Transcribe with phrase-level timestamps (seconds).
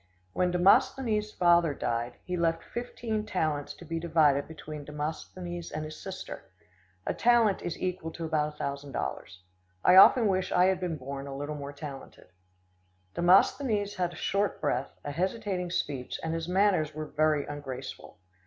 [0.33, 6.01] When Demosthenes' father died, he left fifteen talents to be divided between Demosthenes and his
[6.01, 6.49] sister.
[7.05, 8.95] A talent is equal to about $1,000.
[9.85, 12.29] I often wish I had been born a little more talented.
[13.13, 18.17] Demosthenes had a short breath, a hesitating speech, and his manners were very ungraceful.